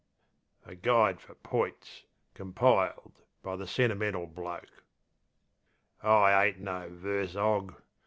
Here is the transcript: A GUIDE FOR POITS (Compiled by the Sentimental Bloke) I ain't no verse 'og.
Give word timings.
A 0.65 0.73
GUIDE 0.73 1.21
FOR 1.21 1.35
POITS 1.35 2.05
(Compiled 2.33 3.11
by 3.43 3.55
the 3.55 3.67
Sentimental 3.67 4.25
Bloke) 4.25 4.83
I 6.01 6.43
ain't 6.47 6.57
no 6.59 6.87
verse 6.89 7.35
'og. 7.35 7.75